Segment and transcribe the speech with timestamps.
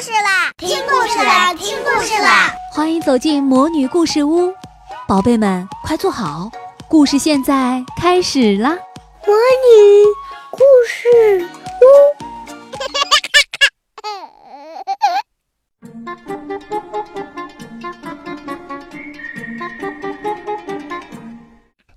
[0.00, 0.52] 事啦！
[0.58, 1.54] 听故事啦！
[1.54, 2.52] 听故事啦！
[2.72, 4.52] 欢迎走进魔女故事屋，
[5.08, 6.50] 宝贝们快坐好，
[6.86, 8.76] 故事现在开始啦！
[9.26, 10.04] 魔女
[10.50, 11.48] 故事
[11.80, 11.84] 屋，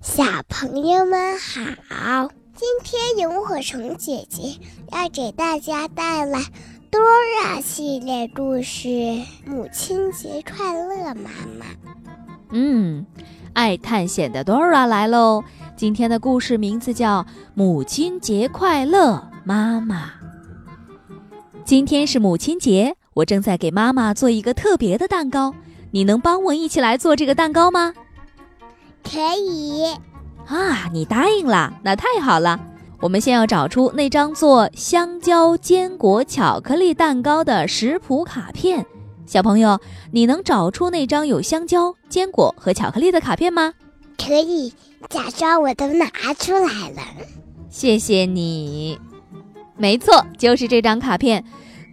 [0.00, 4.58] 小朋友们好，今天萤火虫姐姐
[4.90, 6.40] 要给大家带来。
[6.90, 7.00] 多
[7.42, 8.88] 拉系列故事，
[9.46, 11.66] 母亲节快乐，妈妈。
[12.50, 13.06] 嗯，
[13.52, 15.44] 爱探险的 Dora 来喽！
[15.76, 17.22] 今天的故事名字叫
[17.54, 20.06] 《母亲节快乐，妈妈》。
[21.64, 25.54] 今天是母亲节，我正在给妈妈做一个特别的蛋糕，
[25.92, 27.94] 你能帮我一起来做这个蛋糕吗？
[29.04, 29.84] 可以。
[30.46, 32.58] 啊，你答应了，那太好了。
[33.00, 38.84] 我们先要找出那张做香蕉坚果巧克力蛋糕的食谱卡片。
[39.24, 39.80] 小朋友，
[40.12, 43.72] 你能找出那张有香蕉、坚果和巧克力的卡片吗？
[44.18, 44.74] 可以，
[45.08, 46.06] 假装我都拿
[46.38, 47.02] 出来了。
[47.70, 49.00] 谢谢你。
[49.76, 51.42] 没错，就是这张卡片。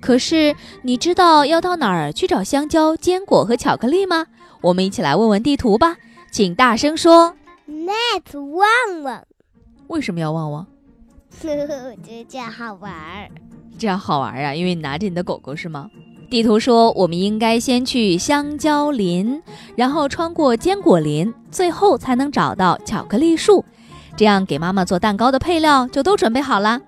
[0.01, 4.25] 可是你知道要到哪儿去找香蕉、坚果和巧克力吗？
[4.61, 5.95] 我们一起来问问地图吧。
[6.31, 7.33] 请大声说
[7.69, 9.23] ：“Map，旺旺。”
[9.87, 10.67] 为什么要旺旺？
[11.41, 13.29] 呵呵，我觉得这样好玩儿，
[13.77, 14.55] 这样好玩啊！
[14.55, 15.89] 因为你拿着你的狗狗是吗？
[16.29, 19.41] 地图说我们应该先去香蕉林，
[19.75, 23.63] 然后穿过坚果林，最后才能找到巧克力树。
[24.15, 26.81] 这样给妈妈做蛋糕的配料就都准备好了。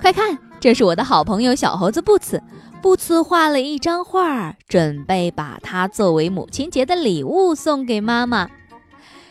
[0.00, 2.42] 快看，这是我的好朋友小猴子布茨。
[2.82, 8.48] 布茨画了一张画，准备把它作为母亲节的礼物送给妈妈。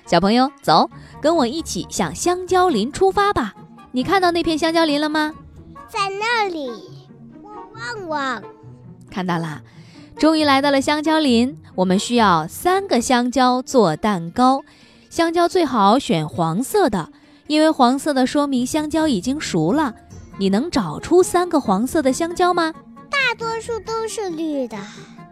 [0.06, 0.89] 小朋友，走，
[1.20, 3.56] 跟我一起向香蕉林出发吧。
[3.92, 5.34] 你看到那片香蕉林了吗？
[5.90, 6.70] 在那里，
[7.42, 8.44] 我旺旺
[9.09, 9.62] 看到了。
[10.18, 14.64] 终于来到了香蕉林，我们需要三个香蕉做蛋糕。
[15.10, 17.11] 香蕉最好选黄色的，
[17.48, 19.95] 因为黄色的说明香蕉已经熟了。
[20.38, 22.72] 你能找出三个黄色的香蕉吗？
[23.10, 24.78] 大多数都是绿的。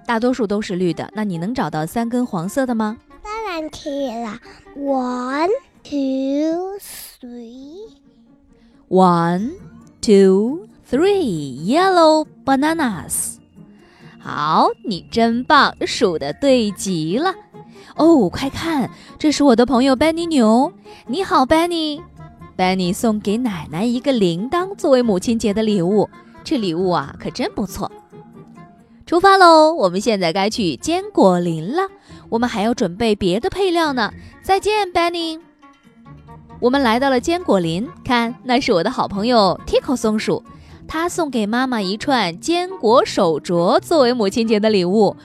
[0.08, 2.98] 大多数都是绿的，那你能找到三根黄色的吗？
[3.22, 4.40] 当然可以了。
[4.76, 5.50] One,
[5.84, 6.80] two,
[7.22, 7.77] three.
[8.90, 9.52] One,
[10.02, 13.36] two, three yellow bananas。
[14.18, 17.34] 好，你真棒，数的对极了。
[17.98, 18.90] 哦，快看，
[19.20, 20.72] 这是我的朋友 Benny 牛。
[21.08, 22.02] 你好，Benny。
[22.58, 26.10] Benny 送给奶奶一个铃铛作为母亲节的礼物。
[26.46, 27.92] 这礼物啊，可真不错。
[29.06, 29.74] 出发喽！
[29.74, 31.90] 我们现在该去坚果林了。
[32.30, 34.14] 我们还要准备别的配料呢。
[34.42, 35.47] 再见，Benny。
[36.60, 40.44] 我们来到了坚果林，看，那是我的好朋友 Tico 松鼠，
[40.88, 45.16] 他送给妈妈一串坚果手镯作为母亲节的礼物。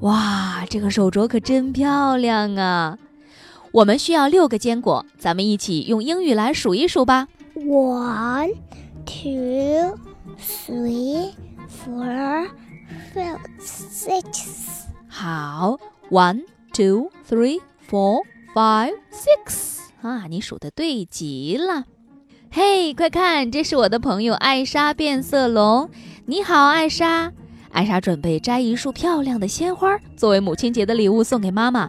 [0.00, 2.98] 哇，这个手镯可真漂亮啊！
[3.72, 7.28] 我们需要六个坚果，咱们一起用英语来数一数吧。
[7.54, 8.54] One,
[9.06, 9.96] two,
[10.38, 11.30] three,
[11.68, 12.48] four,
[13.14, 14.84] five, six。
[15.08, 15.78] 好
[16.10, 16.42] ，One,
[16.74, 18.22] two, three, four,
[18.54, 19.71] five, six。
[20.02, 21.84] 啊，你数的对极了！
[22.50, 25.88] 嘿，快看，这是我的朋友艾莎变色龙。
[26.26, 27.32] 你好，艾莎。
[27.70, 31.88] 艾莎准备摘一束漂亮的鲜花作为母亲节的礼物送给妈妈。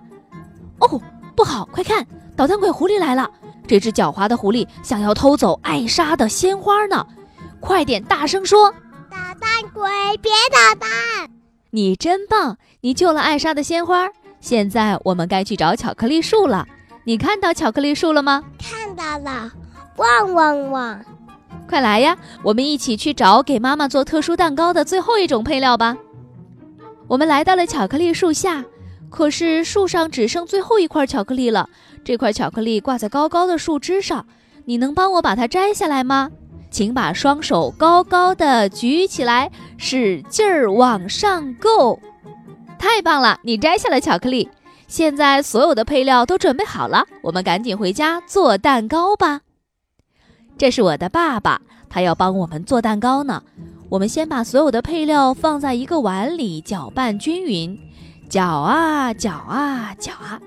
[0.77, 1.01] 哦，
[1.35, 3.27] 不好，快看，捣蛋鬼狐狸来了！
[3.67, 7.03] 这只狡猾的狐狸想要偷走艾莎的鲜花呢！
[7.59, 8.69] 快点，大声说！
[9.09, 9.89] 捣蛋鬼，
[10.21, 11.31] 别捣蛋！
[11.71, 14.07] 你真棒，你救了艾莎的鲜花。
[14.39, 16.67] 现在我们该去找巧克力树了。
[17.05, 18.43] 你看到巧克力树了吗？
[18.59, 19.51] 看到了，
[19.97, 21.01] 汪汪汪！
[21.67, 25.97] 快来呀，我们一起去找给妈妈做特殊蛋糕的最后一种配料吧。
[27.07, 28.63] 我们来到了巧克力树下，
[29.09, 31.67] 可是树上只剩最后一块巧克力了。
[32.05, 34.25] 这块巧克力挂在高高的树枝上，
[34.65, 36.31] 你能帮我把它摘下来吗？
[36.71, 41.99] 请把双手高高的举起来，使劲儿往上够。
[42.79, 44.49] 太棒了，你摘下了巧克力。
[44.93, 49.41] 现在所有的配料都准备好了，我们赶紧回家做蛋糕吧。
[50.55, 51.59] 这是我的爸爸，
[51.89, 53.41] 他要帮我们做蛋糕呢。
[53.89, 57.75] 我们先把所有的配料放在一个碗里，搅拌均匀，
[58.29, 60.39] 搅啊搅啊搅啊。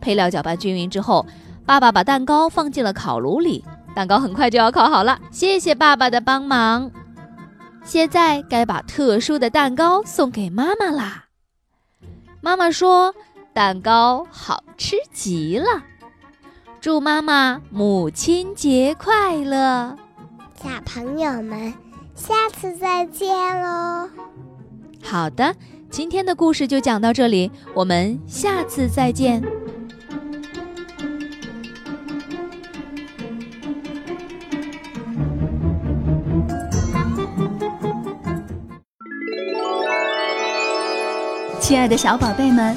[0.00, 1.26] 配料搅拌均匀之后，
[1.66, 5.18] 爸爸把蛋糕放进了烤炉里，蛋糕很快就要烤好了。
[5.32, 6.92] 谢谢爸爸的帮忙。
[7.82, 11.24] 现在该把特殊的蛋糕送给妈妈啦。
[12.40, 13.12] 妈妈说。
[13.54, 15.84] 蛋糕好吃极了，
[16.80, 19.96] 祝妈妈母亲节快乐！
[20.60, 21.72] 小朋友们，
[22.16, 24.10] 下次再见喽！
[25.04, 25.54] 好的，
[25.88, 29.40] 今天的故事就讲到这里，我们下次再见。
[41.60, 42.76] 亲爱的小宝贝们，